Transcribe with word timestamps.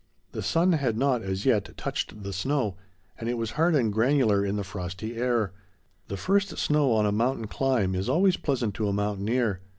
The 0.31 0.41
sun 0.41 0.71
had 0.71 0.97
not, 0.97 1.21
as 1.21 1.45
yet, 1.45 1.77
touched 1.77 2.23
the 2.23 2.33
snow, 2.33 2.75
and 3.19 3.29
it 3.29 3.35
was 3.37 3.51
hard 3.51 3.75
and 3.75 3.93
granular 3.93 4.43
in 4.43 4.55
the 4.55 4.63
frosty 4.63 5.15
air. 5.15 5.53
The 6.07 6.17
first 6.17 6.57
snow 6.57 6.91
on 6.93 7.05
a 7.05 7.11
mountain 7.11 7.45
climb 7.45 7.93
is 7.93 8.09
always 8.09 8.35
pleasant 8.35 8.73
to 8.75 8.87
a 8.87 8.93
mountaineer. 8.93 9.59